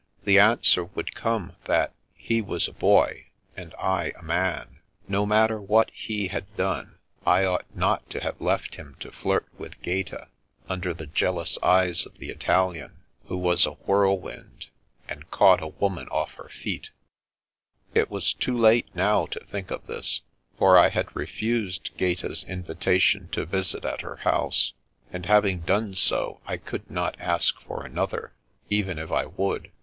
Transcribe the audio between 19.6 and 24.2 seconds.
of this, for I had refused Gaeta's invitation to visit at her